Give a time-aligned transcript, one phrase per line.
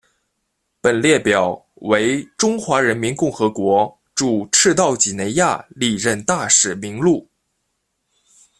[0.81, 7.29] 本列表为中华人民共和国驻赤道几内亚历任大使名录。